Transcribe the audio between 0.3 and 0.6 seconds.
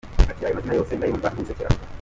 Ati “Ayo